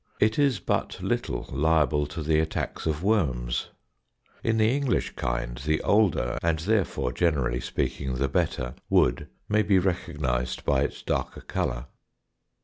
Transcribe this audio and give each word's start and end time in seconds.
It 0.19 0.39
is 0.39 0.59
but 0.59 0.99
little 1.03 1.45
liable 1.51 2.07
to 2.07 2.23
the 2.23 2.39
attacks 2.39 2.87
of 2.87 3.03
worms. 3.03 3.69
In 4.43 4.57
the 4.57 4.67
English 4.75 5.15
kind, 5.15 5.59
the 5.59 5.79
older 5.83 6.39
(and 6.41 6.57
therefore, 6.57 7.11
generally 7.13 7.59
speaking, 7.61 8.15
the 8.15 8.27
better) 8.27 8.73
wood 8.89 9.27
may 9.47 9.61
be 9.61 9.77
recognised 9.77 10.65
by 10.65 10.81
its 10.81 11.03
darker 11.03 11.41
colour. 11.41 11.85